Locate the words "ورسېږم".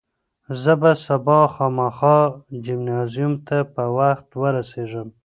4.41-5.07